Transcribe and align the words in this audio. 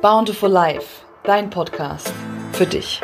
Bountiful 0.00 0.50
Life, 0.50 1.04
dein 1.24 1.50
Podcast 1.50 2.12
für 2.52 2.66
dich. 2.66 3.00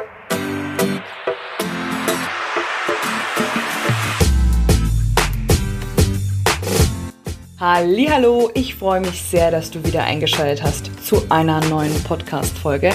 Hallo, 7.59 8.51
ich 8.55 8.75
freue 8.75 9.01
mich 9.01 9.23
sehr, 9.23 9.51
dass 9.51 9.71
du 9.71 9.85
wieder 9.85 10.05
eingeschaltet 10.05 10.63
hast 10.63 10.91
zu 11.05 11.23
einer 11.29 11.63
neuen 11.67 11.95
Podcast 12.05 12.57
Folge, 12.57 12.93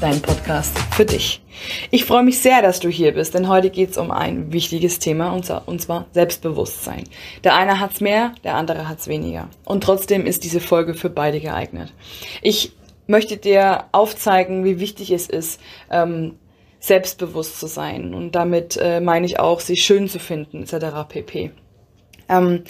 dein 0.00 0.20
Podcast 0.22 0.78
für 0.94 1.04
dich. 1.04 1.42
Ich 1.90 2.04
freue 2.04 2.22
mich 2.22 2.38
sehr, 2.40 2.62
dass 2.62 2.80
du 2.80 2.88
hier 2.88 3.12
bist, 3.12 3.34
denn 3.34 3.48
heute 3.48 3.70
geht 3.70 3.90
es 3.90 3.98
um 3.98 4.10
ein 4.10 4.52
wichtiges 4.52 4.98
Thema 4.98 5.32
und 5.32 5.44
zwar 5.82 6.06
Selbstbewusstsein. 6.12 7.04
Der 7.44 7.54
eine 7.54 7.80
hat 7.80 7.92
es 7.92 8.00
mehr, 8.00 8.34
der 8.44 8.54
andere 8.54 8.88
hat 8.88 9.00
es 9.00 9.08
weniger. 9.08 9.48
Und 9.64 9.82
trotzdem 9.82 10.26
ist 10.26 10.44
diese 10.44 10.60
Folge 10.60 10.94
für 10.94 11.10
beide 11.10 11.40
geeignet. 11.40 11.92
Ich 12.42 12.72
möchte 13.06 13.36
dir 13.36 13.84
aufzeigen, 13.92 14.64
wie 14.64 14.80
wichtig 14.80 15.10
es 15.10 15.28
ist, 15.28 15.60
ähm, 15.90 16.36
selbstbewusst 16.80 17.58
zu 17.58 17.66
sein. 17.66 18.14
Und 18.14 18.32
damit 18.32 18.76
äh, 18.76 19.00
meine 19.00 19.26
ich 19.26 19.40
auch, 19.40 19.60
sich 19.60 19.82
schön 19.82 20.08
zu 20.08 20.18
finden, 20.18 20.62
etc. 20.62 21.08
pp. 21.08 21.50
Ähm, 22.28 22.64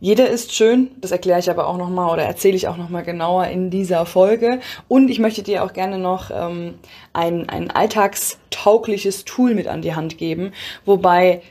jeder 0.00 0.28
ist 0.28 0.54
schön, 0.54 0.90
das 1.00 1.10
erkläre 1.10 1.38
ich 1.38 1.50
aber 1.50 1.66
auch 1.66 1.76
nochmal 1.76 2.12
oder 2.12 2.24
erzähle 2.24 2.56
ich 2.56 2.66
auch 2.68 2.76
nochmal 2.76 3.02
genauer 3.02 3.46
in 3.46 3.70
dieser 3.70 4.06
Folge. 4.06 4.60
Und 4.88 5.10
ich 5.10 5.18
möchte 5.18 5.42
dir 5.42 5.64
auch 5.64 5.72
gerne 5.72 5.98
noch 5.98 6.30
ähm, 6.30 6.74
ein, 7.12 7.48
ein 7.48 7.70
alltagstaugliches 7.70 9.24
Tool 9.24 9.54
mit 9.54 9.68
an 9.68 9.82
die 9.82 9.94
Hand 9.94 10.18
geben, 10.18 10.52
wobei 10.84 11.42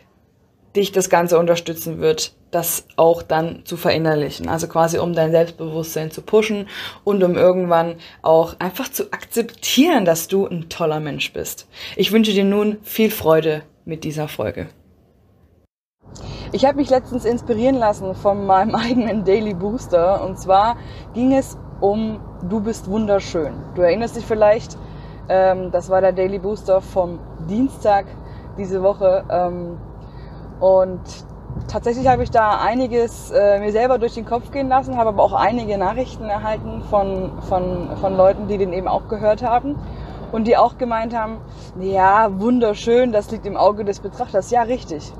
dich 0.75 0.91
das 0.91 1.09
Ganze 1.09 1.37
unterstützen 1.37 1.99
wird, 1.99 2.33
das 2.51 2.85
auch 2.97 3.23
dann 3.23 3.65
zu 3.65 3.77
verinnerlichen. 3.77 4.49
Also 4.49 4.67
quasi 4.67 4.99
um 4.99 5.13
dein 5.13 5.31
Selbstbewusstsein 5.31 6.11
zu 6.11 6.21
pushen 6.21 6.67
und 7.03 7.23
um 7.23 7.35
irgendwann 7.35 7.95
auch 8.21 8.55
einfach 8.59 8.89
zu 8.89 9.11
akzeptieren, 9.11 10.05
dass 10.05 10.27
du 10.27 10.45
ein 10.45 10.69
toller 10.69 10.99
Mensch 10.99 11.33
bist. 11.33 11.67
Ich 11.95 12.11
wünsche 12.11 12.33
dir 12.33 12.43
nun 12.43 12.77
viel 12.83 13.09
Freude 13.09 13.63
mit 13.85 14.03
dieser 14.03 14.27
Folge. 14.27 14.67
Ich 16.51 16.65
habe 16.65 16.77
mich 16.77 16.89
letztens 16.89 17.23
inspirieren 17.23 17.77
lassen 17.77 18.13
von 18.13 18.45
meinem 18.45 18.75
eigenen 18.75 19.23
Daily 19.23 19.53
Booster 19.53 20.23
und 20.23 20.37
zwar 20.37 20.75
ging 21.13 21.33
es 21.33 21.57
um 21.79 22.19
Du 22.49 22.59
bist 22.59 22.89
wunderschön. 22.89 23.53
Du 23.75 23.83
erinnerst 23.83 24.15
dich 24.15 24.25
vielleicht, 24.25 24.75
ähm, 25.29 25.71
das 25.71 25.89
war 25.89 26.01
der 26.01 26.11
Daily 26.11 26.39
Booster 26.39 26.81
vom 26.81 27.19
Dienstag 27.47 28.05
diese 28.57 28.81
Woche 28.81 29.23
ähm, 29.29 29.77
und 30.59 31.01
tatsächlich 31.71 32.07
habe 32.07 32.23
ich 32.23 32.31
da 32.31 32.59
einiges 32.59 33.31
äh, 33.31 33.59
mir 33.59 33.71
selber 33.71 33.97
durch 33.97 34.13
den 34.13 34.25
Kopf 34.25 34.51
gehen 34.51 34.67
lassen, 34.67 34.97
habe 34.97 35.09
aber 35.09 35.23
auch 35.23 35.33
einige 35.33 35.77
Nachrichten 35.77 36.25
erhalten 36.25 36.83
von, 36.89 37.31
von, 37.43 37.95
von 37.95 38.17
Leuten, 38.17 38.47
die 38.47 38.57
den 38.57 38.73
eben 38.73 38.87
auch 38.87 39.07
gehört 39.07 39.41
haben 39.41 39.77
und 40.33 40.47
die 40.47 40.57
auch 40.57 40.77
gemeint 40.77 41.15
haben, 41.15 41.37
ja, 41.79 42.29
wunderschön, 42.39 43.11
das 43.13 43.31
liegt 43.31 43.45
im 43.45 43.55
Auge 43.55 43.85
des 43.85 44.01
Betrachters. 44.01 44.51
Ja, 44.51 44.63
richtig. 44.63 45.13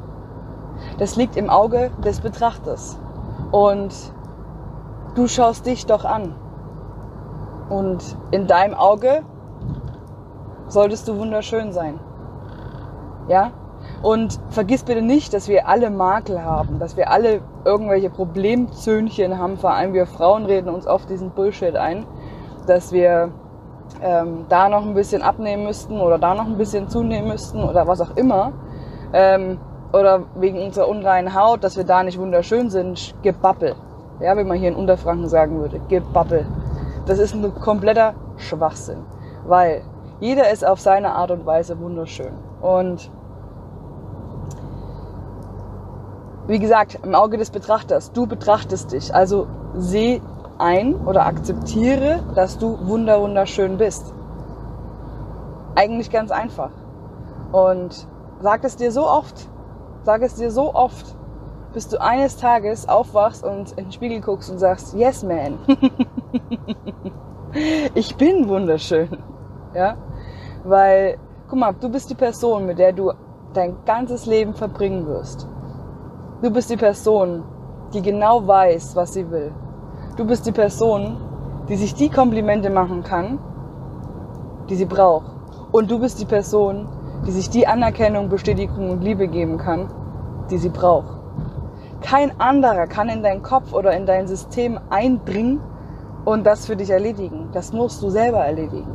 Das 0.97 1.15
liegt 1.15 1.37
im 1.37 1.49
Auge 1.49 1.91
des 2.03 2.19
Betrachters. 2.19 2.99
Und 3.51 3.93
du 5.15 5.27
schaust 5.27 5.65
dich 5.65 5.85
doch 5.85 6.03
an. 6.03 6.35
Und 7.69 8.17
in 8.31 8.47
deinem 8.47 8.73
Auge 8.73 9.21
solltest 10.67 11.07
du 11.07 11.17
wunderschön 11.17 11.71
sein. 11.71 11.99
Ja? 13.29 13.51
Und 14.01 14.39
vergiss 14.49 14.83
bitte 14.83 15.01
nicht, 15.01 15.33
dass 15.33 15.47
wir 15.47 15.67
alle 15.67 15.89
Makel 15.89 16.43
haben, 16.43 16.79
dass 16.79 16.97
wir 16.97 17.11
alle 17.11 17.41
irgendwelche 17.65 18.09
Problemzöhnchen 18.09 19.37
haben. 19.37 19.57
Vor 19.57 19.71
allem 19.71 19.93
wir 19.93 20.05
Frauen 20.05 20.45
reden 20.45 20.69
uns 20.69 20.87
oft 20.87 21.09
diesen 21.09 21.31
Bullshit 21.31 21.75
ein, 21.75 22.05
dass 22.67 22.91
wir 22.91 23.31
ähm, 24.01 24.45
da 24.49 24.69
noch 24.69 24.85
ein 24.85 24.93
bisschen 24.93 25.21
abnehmen 25.21 25.63
müssten 25.63 25.99
oder 25.99 26.17
da 26.17 26.33
noch 26.33 26.45
ein 26.45 26.57
bisschen 26.57 26.89
zunehmen 26.89 27.27
müssten 27.27 27.63
oder 27.63 27.87
was 27.87 28.01
auch 28.01 28.15
immer. 28.15 28.53
Ähm, 29.13 29.59
oder 29.93 30.23
wegen 30.35 30.61
unserer 30.61 30.87
unreinen 30.87 31.35
Haut, 31.35 31.63
dass 31.63 31.77
wir 31.77 31.83
da 31.83 32.03
nicht 32.03 32.17
wunderschön 32.17 32.69
sind. 32.69 33.13
Gebabbel. 33.23 33.75
Ja, 34.19 34.37
wie 34.37 34.43
man 34.43 34.57
hier 34.57 34.69
in 34.69 34.75
Unterfranken 34.75 35.27
sagen 35.27 35.59
würde. 35.59 35.81
Gebabbel. 35.89 36.45
Das 37.05 37.19
ist 37.19 37.33
ein 37.33 37.53
kompletter 37.55 38.13
Schwachsinn. 38.37 39.03
Weil 39.45 39.81
jeder 40.19 40.49
ist 40.51 40.65
auf 40.65 40.79
seine 40.79 41.13
Art 41.13 41.31
und 41.31 41.45
Weise 41.45 41.79
wunderschön. 41.79 42.33
Und 42.61 43.11
wie 46.51 46.59
gesagt, 46.59 46.99
im 47.03 47.15
Auge 47.15 47.37
des 47.37 47.49
Betrachters, 47.49 48.11
du 48.11 48.27
betrachtest 48.27 48.91
dich. 48.91 49.15
Also 49.15 49.47
seh 49.73 50.21
ein 50.57 50.95
oder 50.95 51.25
akzeptiere, 51.25 52.19
dass 52.35 52.57
du 52.57 52.77
wunder 52.87 53.21
wunderschön 53.21 53.77
bist. 53.77 54.13
Eigentlich 55.75 56.11
ganz 56.11 56.29
einfach. 56.29 56.71
Und 57.53 58.05
sag 58.41 58.65
es 58.65 58.75
dir 58.75 58.91
so 58.91 59.07
oft, 59.07 59.47
sag 60.03 60.23
es 60.23 60.35
dir 60.35 60.51
so 60.51 60.75
oft, 60.75 61.15
bis 61.71 61.87
du 61.87 62.01
eines 62.01 62.35
Tages 62.35 62.89
aufwachst 62.89 63.45
und 63.45 63.71
in 63.71 63.85
den 63.85 63.91
Spiegel 63.93 64.19
guckst 64.19 64.51
und 64.51 64.57
sagst, 64.57 64.93
yes 64.93 65.23
man, 65.23 65.57
ich 67.95 68.17
bin 68.17 68.49
wunderschön. 68.49 69.07
Ja? 69.73 69.95
Weil, 70.65 71.17
guck 71.47 71.59
mal, 71.59 71.73
du 71.79 71.87
bist 71.87 72.09
die 72.09 72.15
Person, 72.15 72.65
mit 72.65 72.77
der 72.77 72.91
du 72.91 73.13
dein 73.53 73.77
ganzes 73.85 74.25
Leben 74.25 74.53
verbringen 74.53 75.07
wirst. 75.07 75.47
Du 76.41 76.49
bist 76.49 76.71
die 76.71 76.77
Person, 76.77 77.43
die 77.93 78.01
genau 78.01 78.47
weiß, 78.47 78.95
was 78.95 79.13
sie 79.13 79.29
will. 79.29 79.51
Du 80.17 80.25
bist 80.25 80.47
die 80.47 80.51
Person, 80.51 81.17
die 81.69 81.75
sich 81.75 81.93
die 81.93 82.09
Komplimente 82.09 82.71
machen 82.71 83.03
kann, 83.03 83.37
die 84.67 84.73
sie 84.73 84.85
braucht. 84.85 85.31
Und 85.71 85.91
du 85.91 85.99
bist 85.99 86.19
die 86.19 86.25
Person, 86.25 86.87
die 87.27 87.31
sich 87.31 87.51
die 87.51 87.67
Anerkennung, 87.67 88.27
Bestätigung 88.27 88.89
und 88.89 89.03
Liebe 89.03 89.27
geben 89.27 89.59
kann, 89.59 89.93
die 90.49 90.57
sie 90.57 90.69
braucht. 90.69 91.19
Kein 92.01 92.31
anderer 92.41 92.87
kann 92.87 93.09
in 93.09 93.21
deinen 93.21 93.43
Kopf 93.43 93.71
oder 93.71 93.95
in 93.95 94.07
dein 94.07 94.27
System 94.27 94.79
eindringen 94.89 95.61
und 96.25 96.43
das 96.43 96.65
für 96.65 96.75
dich 96.75 96.89
erledigen. 96.89 97.49
Das 97.53 97.71
musst 97.71 98.01
du 98.01 98.09
selber 98.09 98.39
erledigen. 98.39 98.89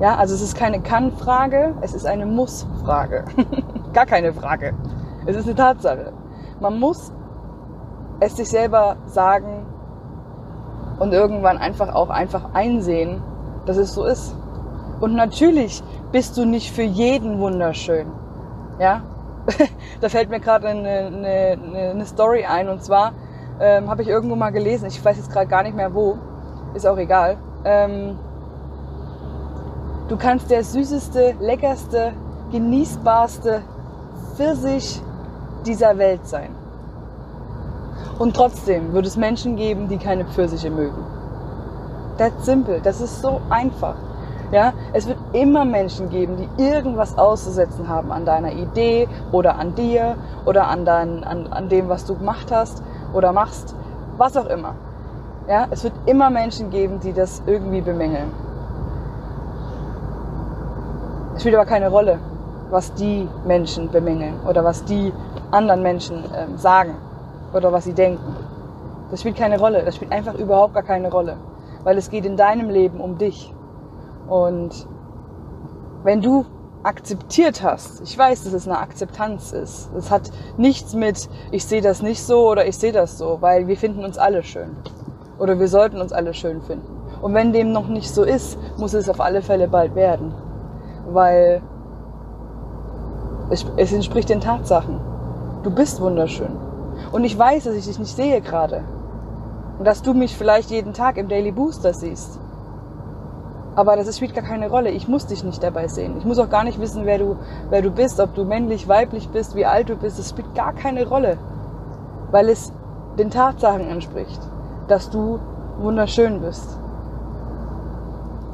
Ja, 0.00 0.16
also 0.16 0.34
es 0.34 0.42
ist 0.42 0.56
keine 0.56 0.80
Kann-Frage, 0.80 1.76
es 1.80 1.94
ist 1.94 2.06
eine 2.06 2.26
Muss-Frage. 2.26 3.24
Gar 3.92 4.06
keine 4.06 4.32
Frage. 4.32 4.74
Es 5.26 5.36
ist 5.36 5.46
eine 5.46 5.54
Tatsache. 5.54 6.12
Man 6.60 6.78
muss 6.78 7.12
es 8.20 8.36
sich 8.36 8.50
selber 8.50 8.96
sagen 9.06 9.66
und 10.98 11.12
irgendwann 11.12 11.56
einfach 11.56 11.94
auch 11.94 12.10
einfach 12.10 12.52
einsehen, 12.52 13.22
dass 13.64 13.78
es 13.78 13.94
so 13.94 14.04
ist. 14.04 14.36
Und 15.00 15.14
natürlich 15.14 15.82
bist 16.12 16.36
du 16.36 16.44
nicht 16.44 16.70
für 16.70 16.82
jeden 16.82 17.38
wunderschön. 17.38 18.06
Ja, 18.78 19.02
da 20.00 20.08
fällt 20.10 20.28
mir 20.28 20.40
gerade 20.40 20.68
eine, 20.68 21.06
eine, 21.06 21.90
eine, 21.92 22.06
Story 22.06 22.44
ein 22.44 22.68
und 22.68 22.84
zwar 22.84 23.12
ähm, 23.58 23.88
habe 23.88 24.02
ich 24.02 24.08
irgendwo 24.08 24.36
mal 24.36 24.50
gelesen, 24.50 24.86
ich 24.86 25.02
weiß 25.02 25.16
jetzt 25.16 25.32
gerade 25.32 25.46
gar 25.46 25.62
nicht 25.62 25.74
mehr 25.74 25.94
wo, 25.94 26.18
ist 26.74 26.86
auch 26.86 26.98
egal. 26.98 27.38
Ähm, 27.64 28.18
du 30.08 30.16
kannst 30.18 30.50
der 30.50 30.62
süßeste, 30.62 31.36
leckerste, 31.40 32.12
genießbarste 32.52 33.62
Pfirsich 34.36 35.02
dieser 35.66 35.98
Welt 35.98 36.26
sein. 36.26 36.50
Und 38.18 38.36
trotzdem 38.36 38.92
wird 38.92 39.06
es 39.06 39.16
Menschen 39.16 39.56
geben, 39.56 39.88
die 39.88 39.96
keine 39.96 40.24
Pfirsiche 40.24 40.70
mögen. 40.70 41.02
That's 42.18 42.44
simple. 42.44 42.80
Das 42.82 43.00
ist 43.00 43.22
so 43.22 43.40
einfach. 43.48 43.94
Ja, 44.52 44.72
es 44.92 45.06
wird 45.06 45.16
immer 45.32 45.64
Menschen 45.64 46.10
geben, 46.10 46.36
die 46.36 46.62
irgendwas 46.62 47.16
auszusetzen 47.16 47.88
haben 47.88 48.10
an 48.10 48.24
deiner 48.24 48.52
Idee 48.52 49.08
oder 49.30 49.56
an 49.58 49.74
dir 49.76 50.16
oder 50.44 50.66
an, 50.66 50.84
dein, 50.84 51.22
an, 51.22 51.46
an 51.46 51.68
dem, 51.68 51.88
was 51.88 52.04
du 52.04 52.16
gemacht 52.16 52.50
hast 52.50 52.82
oder 53.14 53.32
machst, 53.32 53.74
was 54.16 54.36
auch 54.36 54.46
immer. 54.46 54.74
Ja, 55.48 55.66
es 55.70 55.84
wird 55.84 55.94
immer 56.06 56.30
Menschen 56.30 56.70
geben, 56.70 57.00
die 57.00 57.12
das 57.12 57.42
irgendwie 57.46 57.80
bemängeln. 57.80 58.32
Es 61.34 61.42
spielt 61.42 61.54
aber 61.54 61.64
keine 61.64 61.88
Rolle, 61.88 62.18
was 62.70 62.92
die 62.94 63.28
Menschen 63.46 63.90
bemängeln 63.90 64.34
oder 64.46 64.64
was 64.64 64.84
die 64.84 65.12
anderen 65.50 65.82
Menschen 65.82 66.24
ähm, 66.36 66.56
sagen 66.56 66.96
oder 67.52 67.72
was 67.72 67.84
sie 67.84 67.94
denken. 67.94 68.36
Das 69.10 69.20
spielt 69.20 69.36
keine 69.36 69.58
Rolle. 69.58 69.82
Das 69.84 69.96
spielt 69.96 70.12
einfach 70.12 70.34
überhaupt 70.34 70.74
gar 70.74 70.82
keine 70.82 71.10
Rolle. 71.10 71.36
Weil 71.82 71.98
es 71.98 72.10
geht 72.10 72.24
in 72.24 72.36
deinem 72.36 72.70
Leben 72.70 73.00
um 73.00 73.18
dich. 73.18 73.52
Und 74.28 74.86
wenn 76.04 76.20
du 76.20 76.46
akzeptiert 76.82 77.62
hast, 77.62 78.00
ich 78.00 78.16
weiß, 78.16 78.44
dass 78.44 78.52
es 78.52 78.66
eine 78.66 78.78
Akzeptanz 78.78 79.52
ist. 79.52 79.90
Es 79.96 80.10
hat 80.10 80.30
nichts 80.56 80.94
mit, 80.94 81.28
ich 81.50 81.66
sehe 81.66 81.82
das 81.82 82.02
nicht 82.02 82.22
so 82.22 82.48
oder 82.48 82.66
ich 82.66 82.78
sehe 82.78 82.92
das 82.92 83.18
so, 83.18 83.38
weil 83.40 83.66
wir 83.66 83.76
finden 83.76 84.04
uns 84.04 84.16
alle 84.16 84.42
schön. 84.42 84.76
Oder 85.38 85.58
wir 85.58 85.68
sollten 85.68 86.00
uns 86.00 86.12
alle 86.12 86.32
schön 86.32 86.62
finden. 86.62 87.00
Und 87.20 87.34
wenn 87.34 87.52
dem 87.52 87.72
noch 87.72 87.88
nicht 87.88 88.10
so 88.10 88.22
ist, 88.24 88.58
muss 88.78 88.94
es 88.94 89.08
auf 89.08 89.20
alle 89.20 89.42
Fälle 89.42 89.68
bald 89.68 89.94
werden. 89.94 90.32
Weil 91.08 91.60
es, 93.50 93.66
es 93.76 93.92
entspricht 93.92 94.28
den 94.28 94.40
Tatsachen. 94.40 95.00
Du 95.62 95.70
bist 95.70 96.00
wunderschön. 96.00 96.56
Und 97.12 97.24
ich 97.24 97.38
weiß, 97.38 97.64
dass 97.64 97.74
ich 97.74 97.86
dich 97.86 97.98
nicht 97.98 98.16
sehe 98.16 98.40
gerade. 98.40 98.82
Und 99.78 99.84
dass 99.84 100.00
du 100.00 100.14
mich 100.14 100.34
vielleicht 100.34 100.70
jeden 100.70 100.94
Tag 100.94 101.18
im 101.18 101.28
Daily 101.28 101.52
Booster 101.52 101.92
siehst. 101.92 102.38
Aber 103.76 103.96
das 103.96 104.16
spielt 104.16 104.34
gar 104.34 104.44
keine 104.44 104.70
Rolle. 104.70 104.90
Ich 104.90 105.06
muss 105.06 105.26
dich 105.26 105.44
nicht 105.44 105.62
dabei 105.62 105.86
sehen. 105.88 106.16
Ich 106.18 106.24
muss 106.24 106.38
auch 106.38 106.48
gar 106.48 106.64
nicht 106.64 106.80
wissen, 106.80 107.04
wer 107.04 107.18
du, 107.18 107.36
wer 107.68 107.82
du 107.82 107.90
bist, 107.90 108.20
ob 108.20 108.34
du 108.34 108.44
männlich, 108.44 108.88
weiblich 108.88 109.28
bist, 109.28 109.54
wie 109.54 109.66
alt 109.66 109.90
du 109.90 109.96
bist. 109.96 110.18
Das 110.18 110.30
spielt 110.30 110.54
gar 110.54 110.72
keine 110.72 111.06
Rolle. 111.06 111.36
Weil 112.30 112.48
es 112.48 112.72
den 113.18 113.30
Tatsachen 113.30 113.86
entspricht, 113.86 114.40
dass 114.88 115.10
du 115.10 115.40
wunderschön 115.78 116.40
bist. 116.40 116.78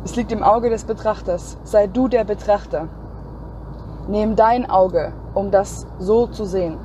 Es 0.05 0.17
liegt 0.17 0.33
im 0.33 0.43
Auge 0.43 0.71
des 0.71 0.85
Betrachters. 0.85 1.57
Sei 1.63 1.87
du 1.87 2.09
der 2.09 2.25
Betrachter. 2.25 2.89
Nimm 4.09 4.35
dein 4.35 4.69
Auge, 4.69 5.13
um 5.35 5.51
das 5.53 5.87
so 5.99 6.27
zu 6.27 6.45
sehen. 6.45 6.79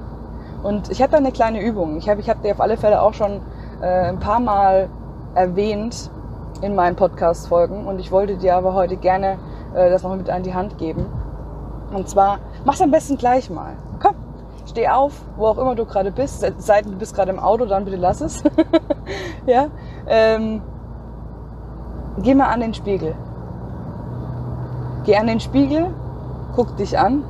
Und 0.63 0.91
ich 0.91 1.01
habe 1.01 1.11
da 1.11 1.17
eine 1.17 1.31
kleine 1.31 1.61
Übung. 1.61 1.97
Ich 1.97 2.09
habe 2.09 2.21
ich 2.21 2.29
hab 2.29 2.41
dir 2.41 2.51
auf 2.51 2.61
alle 2.61 2.77
Fälle 2.77 3.01
auch 3.01 3.13
schon 3.13 3.41
äh, 3.81 4.09
ein 4.09 4.19
paar 4.19 4.39
Mal 4.39 4.89
erwähnt 5.33 6.11
in 6.61 6.75
meinen 6.75 6.95
Podcast-Folgen 6.95 7.87
und 7.87 7.99
ich 7.99 8.11
wollte 8.11 8.37
dir 8.37 8.55
aber 8.55 8.73
heute 8.73 8.97
gerne 8.97 9.39
äh, 9.73 9.89
das 9.89 10.03
noch 10.03 10.15
mit 10.15 10.29
an 10.29 10.43
die 10.43 10.53
Hand 10.53 10.77
geben. 10.77 11.05
Und 11.93 12.07
zwar, 12.07 12.39
mach's 12.65 12.81
am 12.81 12.91
besten 12.91 13.17
gleich 13.17 13.49
mal. 13.49 13.73
Komm, 14.01 14.15
steh 14.69 14.87
auf, 14.87 15.13
wo 15.35 15.47
auch 15.47 15.57
immer 15.57 15.75
du 15.75 15.85
gerade 15.85 16.11
bist. 16.11 16.45
Sei 16.57 16.81
du 16.81 16.91
bist 16.91 17.15
gerade 17.15 17.31
im 17.31 17.39
Auto, 17.39 17.65
dann 17.65 17.85
bitte 17.85 17.97
lass 17.97 18.21
es. 18.21 18.43
ja, 19.45 19.67
ähm, 20.07 20.61
geh 22.19 22.35
mal 22.35 22.47
an 22.47 22.59
den 22.59 22.73
Spiegel. 22.73 23.15
Geh 25.05 25.17
an 25.17 25.27
den 25.27 25.39
Spiegel, 25.39 25.87
guck 26.55 26.77
dich 26.77 26.99
an 26.99 27.23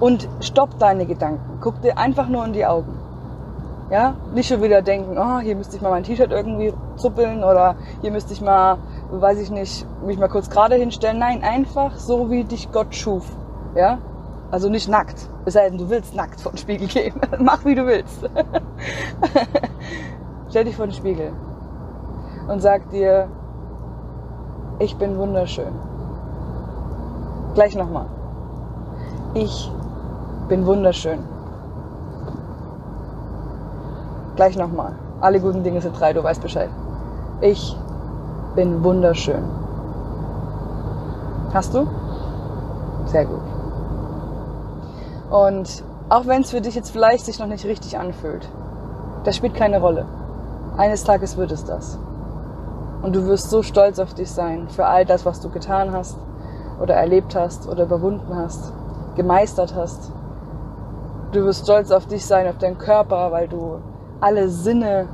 und 0.00 0.28
stopp 0.40 0.78
deine 0.78 1.06
Gedanken. 1.06 1.58
Guck 1.60 1.80
dir 1.82 1.98
einfach 1.98 2.28
nur 2.28 2.44
in 2.44 2.52
die 2.52 2.66
Augen. 2.66 2.92
Ja, 3.90 4.14
nicht 4.34 4.48
schon 4.48 4.62
wieder 4.62 4.82
denken, 4.82 5.16
oh, 5.16 5.38
hier 5.38 5.54
müsste 5.54 5.76
ich 5.76 5.82
mal 5.82 5.90
mein 5.90 6.02
T-Shirt 6.02 6.32
irgendwie 6.32 6.72
zuppeln 6.96 7.44
oder 7.44 7.76
hier 8.00 8.10
müsste 8.10 8.32
ich 8.32 8.40
mal, 8.40 8.78
weiß 9.12 9.40
ich 9.40 9.50
nicht, 9.50 9.86
mich 10.04 10.18
mal 10.18 10.28
kurz 10.28 10.50
gerade 10.50 10.74
hinstellen. 10.74 11.20
Nein, 11.20 11.44
einfach 11.44 11.96
so, 11.96 12.30
wie 12.30 12.42
dich 12.42 12.72
Gott 12.72 12.94
schuf. 12.94 13.24
Ja, 13.76 13.98
also 14.50 14.68
nicht 14.68 14.88
nackt. 14.88 15.28
Es 15.44 15.54
sei 15.54 15.68
denn, 15.68 15.78
du 15.78 15.88
willst 15.88 16.16
nackt 16.16 16.40
vor 16.40 16.52
den 16.52 16.58
Spiegel 16.58 16.88
gehen. 16.88 17.14
Mach, 17.38 17.64
wie 17.64 17.76
du 17.76 17.86
willst. 17.86 18.24
Stell 20.50 20.64
dich 20.64 20.74
vor 20.74 20.86
den 20.86 20.92
Spiegel 20.92 21.32
und 22.48 22.60
sag 22.60 22.90
dir, 22.90 23.28
ich 24.78 24.96
bin 24.96 25.16
wunderschön. 25.16 25.72
Gleich 27.54 27.76
nochmal. 27.76 28.06
Ich 29.34 29.70
bin 30.48 30.66
wunderschön. 30.66 31.18
Gleich 34.36 34.56
nochmal. 34.56 34.92
Alle 35.20 35.40
guten 35.40 35.62
Dinge 35.62 35.80
sind 35.80 35.98
drei, 35.98 36.12
du 36.12 36.22
weißt 36.22 36.42
Bescheid. 36.42 36.70
Ich 37.40 37.76
bin 38.54 38.84
wunderschön. 38.84 39.42
Hast 41.52 41.74
du? 41.74 41.86
Sehr 43.06 43.24
gut. 43.24 43.40
Und 45.30 45.82
auch 46.08 46.26
wenn 46.26 46.42
es 46.42 46.50
für 46.50 46.60
dich 46.60 46.74
jetzt 46.74 46.90
vielleicht 46.90 47.24
sich 47.24 47.38
noch 47.38 47.46
nicht 47.46 47.64
richtig 47.64 47.98
anfühlt, 47.98 48.48
das 49.24 49.36
spielt 49.36 49.54
keine 49.54 49.80
Rolle. 49.80 50.04
Eines 50.76 51.04
Tages 51.04 51.36
wird 51.36 51.50
es 51.50 51.64
das. 51.64 51.98
Und 53.02 53.16
du 53.16 53.26
wirst 53.26 53.50
so 53.50 53.62
stolz 53.62 53.98
auf 53.98 54.14
dich 54.14 54.30
sein 54.30 54.68
für 54.68 54.86
all 54.86 55.04
das, 55.04 55.24
was 55.24 55.40
du 55.40 55.48
getan 55.48 55.92
hast 55.92 56.16
oder 56.80 56.94
erlebt 56.94 57.34
hast 57.34 57.68
oder 57.68 57.84
überwunden 57.84 58.36
hast, 58.36 58.72
gemeistert 59.16 59.74
hast. 59.74 60.12
Du 61.36 61.44
wirst 61.44 61.64
stolz 61.64 61.90
auf 61.90 62.06
dich 62.06 62.24
sein, 62.24 62.48
auf 62.48 62.56
deinen 62.56 62.78
Körper, 62.78 63.30
weil 63.30 63.46
du 63.46 63.78
alle 64.22 64.48
Sinne 64.48 65.06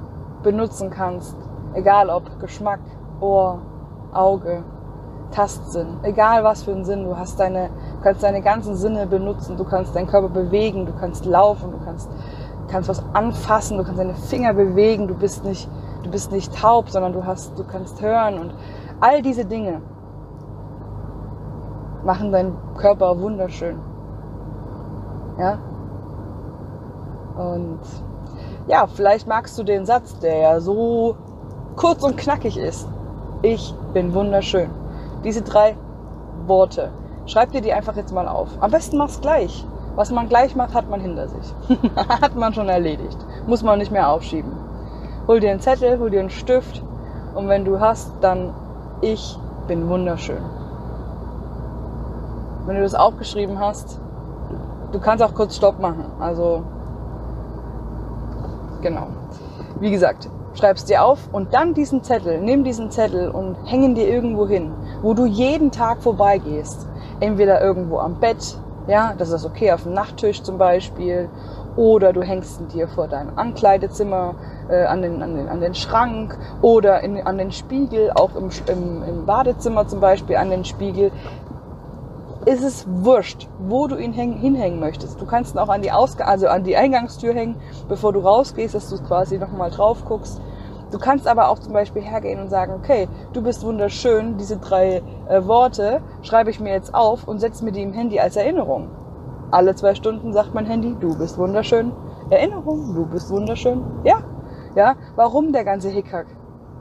benutzen 0.44 0.88
kannst. 0.88 1.36
Egal 1.74 2.10
ob 2.10 2.38
Geschmack, 2.38 2.78
Ohr, 3.20 3.58
Auge, 4.12 4.62
Tastsinn. 5.32 5.96
Egal 6.04 6.44
was 6.44 6.62
für 6.62 6.70
einen 6.70 6.84
Sinn. 6.84 7.02
Du 7.02 7.16
hast 7.16 7.40
deine, 7.40 7.70
kannst 8.04 8.22
deine 8.22 8.40
ganzen 8.40 8.76
Sinne 8.76 9.08
benutzen. 9.08 9.56
Du 9.56 9.64
kannst 9.64 9.96
deinen 9.96 10.06
Körper 10.06 10.28
bewegen. 10.28 10.86
Du 10.86 10.92
kannst 10.92 11.24
laufen. 11.24 11.72
Du 11.72 11.84
kannst, 11.84 12.08
kannst 12.68 12.88
was 12.88 13.02
anfassen. 13.14 13.78
Du 13.78 13.82
kannst 13.82 13.98
deine 13.98 14.14
Finger 14.14 14.54
bewegen. 14.54 15.08
Du 15.08 15.16
bist 15.16 15.44
nicht, 15.44 15.68
du 16.04 16.10
bist 16.12 16.30
nicht 16.30 16.54
taub, 16.54 16.88
sondern 16.88 17.14
du 17.14 17.26
hast, 17.26 17.58
du 17.58 17.64
kannst 17.64 18.00
hören 18.00 18.38
und 18.38 18.54
all 19.00 19.22
diese 19.22 19.44
Dinge 19.44 19.82
machen 22.04 22.30
deinen 22.30 22.56
Körper 22.76 23.20
wunderschön. 23.20 23.80
Ja? 25.36 25.58
Und 27.36 27.80
ja, 28.66 28.86
vielleicht 28.86 29.26
magst 29.26 29.58
du 29.58 29.62
den 29.62 29.86
Satz, 29.86 30.18
der 30.18 30.36
ja 30.36 30.60
so 30.60 31.16
kurz 31.76 32.02
und 32.02 32.16
knackig 32.16 32.56
ist. 32.56 32.88
Ich 33.42 33.74
bin 33.92 34.14
wunderschön. 34.14 34.70
Diese 35.24 35.42
drei 35.42 35.76
Worte. 36.46 36.90
Schreib 37.26 37.52
dir 37.52 37.60
die 37.60 37.72
einfach 37.72 37.96
jetzt 37.96 38.12
mal 38.12 38.28
auf. 38.28 38.48
Am 38.60 38.70
besten 38.70 38.98
mach's 38.98 39.20
gleich. 39.20 39.64
Was 39.94 40.10
man 40.10 40.28
gleich 40.28 40.56
macht, 40.56 40.74
hat 40.74 40.88
man 40.88 41.00
hinter 41.00 41.28
sich. 41.28 41.54
hat 41.96 42.34
man 42.34 42.54
schon 42.54 42.68
erledigt. 42.68 43.18
Muss 43.46 43.62
man 43.62 43.78
nicht 43.78 43.92
mehr 43.92 44.08
aufschieben. 44.08 44.52
Hol 45.28 45.40
dir 45.40 45.50
einen 45.50 45.60
Zettel, 45.60 45.98
hol 45.98 46.10
dir 46.10 46.20
einen 46.20 46.30
Stift 46.30 46.82
und 47.34 47.48
wenn 47.48 47.64
du 47.64 47.80
hast, 47.80 48.12
dann 48.20 48.54
ich 49.00 49.38
bin 49.66 49.88
wunderschön. 49.88 50.42
Wenn 52.66 52.76
du 52.76 52.82
das 52.82 52.94
aufgeschrieben 52.94 53.58
hast, 53.58 54.00
du 54.92 55.00
kannst 55.00 55.24
auch 55.24 55.34
kurz 55.34 55.56
Stopp 55.56 55.80
machen. 55.80 56.04
Also 56.20 56.62
Genau. 58.82 59.06
Wie 59.80 59.90
gesagt, 59.90 60.28
schreibst 60.54 60.90
dir 60.90 61.04
auf 61.04 61.28
und 61.32 61.54
dann 61.54 61.72
diesen 61.74 62.02
Zettel, 62.02 62.40
nimm 62.40 62.64
diesen 62.64 62.90
Zettel 62.90 63.30
und 63.30 63.56
häng 63.64 63.82
ihn 63.82 63.94
dir 63.94 64.08
irgendwo 64.08 64.46
hin, 64.46 64.72
wo 65.02 65.14
du 65.14 65.24
jeden 65.24 65.70
Tag 65.70 66.02
vorbeigehst. 66.02 66.86
Entweder 67.20 67.62
irgendwo 67.62 67.98
am 67.98 68.20
Bett, 68.20 68.58
ja, 68.88 69.14
das 69.16 69.30
ist 69.30 69.46
okay, 69.46 69.72
auf 69.72 69.84
dem 69.84 69.94
Nachttisch 69.94 70.42
zum 70.42 70.58
Beispiel, 70.58 71.28
oder 71.76 72.12
du 72.12 72.22
hängst 72.22 72.60
ihn 72.60 72.68
dir 72.68 72.88
vor 72.88 73.08
deinem 73.08 73.38
Ankleidezimmer 73.38 74.34
äh, 74.68 74.84
an, 74.84 75.00
den, 75.00 75.22
an, 75.22 75.36
den, 75.36 75.48
an 75.48 75.60
den 75.60 75.74
Schrank 75.74 76.36
oder 76.60 77.00
in, 77.00 77.24
an 77.24 77.38
den 77.38 77.50
Spiegel, 77.50 78.10
auch 78.14 78.34
im, 78.34 78.50
im, 78.66 79.02
im 79.04 79.26
Badezimmer 79.26 79.86
zum 79.86 80.00
Beispiel 80.00 80.36
an 80.36 80.50
den 80.50 80.64
Spiegel 80.64 81.12
ist 82.44 82.62
es 82.62 82.86
wurscht, 82.88 83.48
wo 83.58 83.86
du 83.86 83.96
ihn 83.96 84.12
hinhängen 84.12 84.80
möchtest. 84.80 85.20
Du 85.20 85.26
kannst 85.26 85.54
ihn 85.54 85.58
auch 85.58 85.68
an 85.68 85.82
die, 85.82 85.92
Ausg 85.92 86.20
also 86.20 86.48
an 86.48 86.64
die 86.64 86.76
Eingangstür 86.76 87.34
hängen, 87.34 87.56
bevor 87.88 88.12
du 88.12 88.20
rausgehst, 88.20 88.74
dass 88.74 88.90
du 88.90 88.98
quasi 89.02 89.38
nochmal 89.38 89.70
drauf 89.70 90.04
guckst. 90.04 90.40
Du 90.90 90.98
kannst 90.98 91.26
aber 91.26 91.48
auch 91.48 91.58
zum 91.58 91.72
Beispiel 91.72 92.02
hergehen 92.02 92.40
und 92.40 92.50
sagen, 92.50 92.74
okay, 92.74 93.08
du 93.32 93.42
bist 93.42 93.64
wunderschön, 93.64 94.36
diese 94.36 94.58
drei 94.58 95.02
äh, 95.28 95.46
Worte 95.46 96.02
schreibe 96.20 96.50
ich 96.50 96.60
mir 96.60 96.72
jetzt 96.72 96.94
auf 96.94 97.26
und 97.26 97.38
setze 97.38 97.64
mir 97.64 97.72
die 97.72 97.82
im 97.82 97.94
Handy 97.94 98.20
als 98.20 98.36
Erinnerung. 98.36 98.90
Alle 99.50 99.74
zwei 99.74 99.94
Stunden 99.94 100.32
sagt 100.32 100.54
mein 100.54 100.66
Handy, 100.66 100.94
du 100.98 101.16
bist 101.16 101.38
wunderschön. 101.38 101.92
Erinnerung, 102.30 102.94
du 102.94 103.06
bist 103.06 103.30
wunderschön. 103.30 103.82
Ja, 104.04 104.22
ja. 104.74 104.94
Warum 105.16 105.52
der 105.52 105.64
ganze 105.64 105.88
Hickhack? 105.88 106.26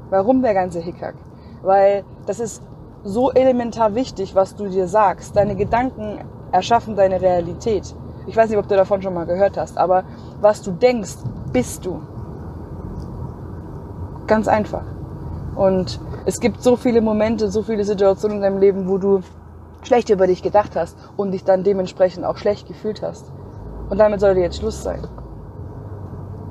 Warum 0.10 0.42
der 0.42 0.54
ganze 0.54 0.80
Hickhack? 0.80 1.16
Weil 1.62 2.04
das 2.26 2.40
ist 2.40 2.62
so 3.04 3.32
elementar 3.32 3.96
wichtig, 3.96 4.36
was 4.36 4.56
du 4.56 4.68
dir 4.68 4.88
sagst. 4.88 5.36
Deine 5.36 5.56
Gedanken 5.56 6.20
erschaffen 6.52 6.96
deine 6.96 7.22
Realität. 7.22 7.96
Ich 8.28 8.36
weiß 8.36 8.50
nicht, 8.50 8.60
ob 8.60 8.68
du 8.68 8.76
davon 8.76 9.02
schon 9.02 9.14
mal 9.14 9.26
gehört 9.26 9.58
hast, 9.58 9.78
aber 9.78 10.04
was 10.40 10.62
du 10.62 10.72
denkst, 10.72 11.18
bist 11.52 11.86
du. 11.86 12.02
Ganz 14.28 14.48
einfach. 14.48 14.84
Und 15.56 16.00
es 16.26 16.40
gibt 16.40 16.62
so 16.62 16.76
viele 16.76 17.02
Momente, 17.02 17.50
so 17.50 17.64
viele 17.64 17.84
Situationen 17.84 18.38
in 18.38 18.44
deinem 18.44 18.60
Leben, 18.60 18.88
wo 18.88 18.98
du 18.98 19.22
schlecht 19.84 20.10
über 20.10 20.28
dich 20.28 20.44
gedacht 20.44 20.76
hast 20.76 20.96
und 21.18 21.32
dich 21.32 21.44
dann 21.44 21.64
dementsprechend 21.64 22.26
auch 22.26 22.38
schlecht 22.38 22.68
gefühlt 22.68 23.02
hast. 23.02 23.32
Und 23.90 23.98
damit 23.98 24.20
sollte 24.22 24.40
jetzt 24.40 24.60
Schluss 24.60 24.84
sein. 24.84 25.06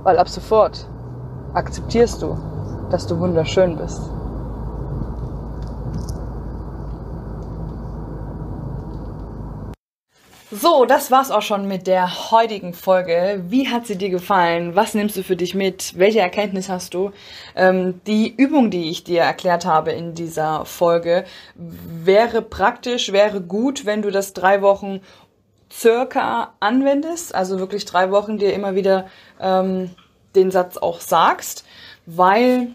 Weil 0.02 0.18
ab 0.18 0.28
sofort 0.28 0.88
akzeptierst 1.54 2.20
du, 2.22 2.36
dass 2.90 3.06
du 3.06 3.18
wunderschön 3.18 3.76
bist. 3.76 4.10
So, 10.52 10.84
das 10.84 11.12
war's 11.12 11.30
auch 11.30 11.42
schon 11.42 11.68
mit 11.68 11.86
der 11.86 12.32
heutigen 12.32 12.74
Folge. 12.74 13.40
Wie 13.46 13.68
hat 13.68 13.86
sie 13.86 13.96
dir 13.96 14.10
gefallen? 14.10 14.74
Was 14.74 14.94
nimmst 14.94 15.16
du 15.16 15.22
für 15.22 15.36
dich 15.36 15.54
mit? 15.54 15.96
Welche 15.96 16.18
Erkenntnis 16.18 16.68
hast 16.68 16.92
du? 16.92 17.12
Ähm, 17.54 18.00
die 18.08 18.34
Übung, 18.34 18.68
die 18.68 18.90
ich 18.90 19.04
dir 19.04 19.20
erklärt 19.20 19.64
habe 19.64 19.92
in 19.92 20.14
dieser 20.14 20.64
Folge, 20.64 21.24
wäre 21.54 22.42
praktisch, 22.42 23.12
wäre 23.12 23.40
gut, 23.40 23.86
wenn 23.86 24.02
du 24.02 24.10
das 24.10 24.32
drei 24.32 24.60
Wochen 24.60 25.00
circa 25.72 26.54
anwendest. 26.58 27.32
Also 27.32 27.60
wirklich 27.60 27.84
drei 27.84 28.10
Wochen 28.10 28.36
dir 28.36 28.52
immer 28.52 28.74
wieder 28.74 29.06
ähm, 29.40 29.90
den 30.34 30.50
Satz 30.50 30.76
auch 30.76 31.00
sagst, 31.00 31.64
weil 32.06 32.74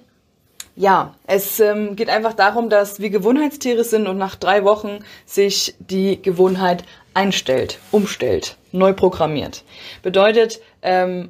ja, 0.78 1.14
es 1.28 1.60
ähm, 1.60 1.98
geht 1.98 2.10
einfach 2.10 2.34
darum, 2.34 2.70
dass 2.70 3.00
wir 3.00 3.10
Gewohnheitstiere 3.10 3.84
sind 3.84 4.08
und 4.08 4.18
nach 4.18 4.36
drei 4.36 4.64
Wochen 4.64 5.00
sich 5.26 5.76
die 5.80 6.22
Gewohnheit 6.22 6.86
einstellt, 7.16 7.80
umstellt, 7.92 8.58
neu 8.72 8.94
programmiert. 8.94 9.64
Bedeutet, 10.04 10.60
ähm, 10.84 11.30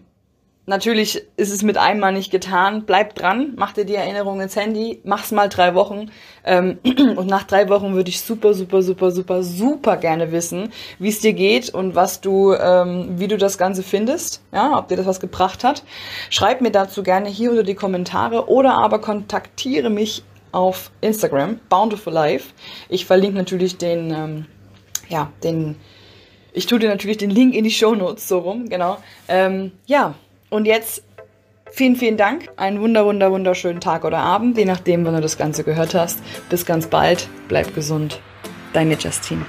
natürlich 0.65 1.21
ist 1.37 1.53
es 1.53 1.61
mit 1.61 1.77
einmal 1.77 2.11
nicht 2.11 2.31
getan. 2.31 2.83
Bleib 2.85 3.13
dran, 3.13 3.53
mach 3.55 3.73
dir 3.73 3.85
die 3.85 3.95
Erinnerung 3.95 4.41
ins 4.41 4.55
Handy, 4.55 4.99
mach's 5.03 5.31
mal 5.31 5.47
drei 5.47 5.75
Wochen. 5.75 6.11
Ähm, 6.43 6.79
und 7.15 7.27
nach 7.27 7.43
drei 7.43 7.69
Wochen 7.69 7.93
würde 7.93 8.09
ich 8.09 8.21
super, 8.21 8.53
super, 8.55 8.81
super, 8.81 9.11
super, 9.11 9.43
super 9.43 9.97
gerne 9.97 10.31
wissen, 10.31 10.73
wie 10.97 11.09
es 11.09 11.21
dir 11.21 11.33
geht 11.33 11.69
und 11.69 11.95
was 11.95 12.19
du, 12.19 12.53
ähm, 12.53 13.19
wie 13.19 13.27
du 13.27 13.37
das 13.37 13.57
Ganze 13.57 13.83
findest. 13.83 14.41
Ja, 14.51 14.77
ob 14.77 14.87
dir 14.87 14.97
das 14.97 15.05
was 15.05 15.19
gebracht 15.19 15.63
hat. 15.63 15.83
Schreib 16.31 16.61
mir 16.61 16.71
dazu 16.71 17.03
gerne 17.03 17.29
hier 17.29 17.51
unter 17.51 17.63
die 17.63 17.75
Kommentare 17.75 18.49
oder 18.49 18.73
aber 18.73 18.99
kontaktiere 18.99 19.91
mich 19.91 20.23
auf 20.51 20.89
Instagram, 21.01 21.59
Bountiful 21.69 22.13
Life. 22.13 22.53
Ich 22.87 23.05
verlinke 23.05 23.37
natürlich 23.37 23.77
den, 23.77 24.11
ähm, 24.11 24.45
ja, 25.09 25.31
den, 25.43 25.75
ich 26.53 26.65
tue 26.65 26.79
dir 26.79 26.89
natürlich 26.89 27.17
den 27.17 27.29
Link 27.29 27.53
in 27.53 27.63
die 27.63 27.71
Show 27.71 27.95
Notes 27.95 28.27
so 28.27 28.39
rum, 28.39 28.69
genau. 28.69 28.97
Ähm, 29.27 29.71
ja, 29.85 30.15
und 30.49 30.65
jetzt 30.65 31.03
vielen, 31.71 31.95
vielen 31.95 32.17
Dank. 32.17 32.49
Einen 32.55 32.79
wunder, 32.81 33.05
wunder, 33.05 33.31
wunderschönen 33.31 33.81
Tag 33.81 34.05
oder 34.05 34.19
Abend, 34.19 34.57
je 34.57 34.65
nachdem, 34.65 35.05
wann 35.05 35.15
du 35.15 35.21
das 35.21 35.37
Ganze 35.37 35.63
gehört 35.63 35.93
hast. 35.93 36.19
Bis 36.49 36.65
ganz 36.65 36.87
bald. 36.87 37.27
Bleib 37.47 37.75
gesund. 37.75 38.19
Deine 38.73 38.95
Justine. 38.95 39.45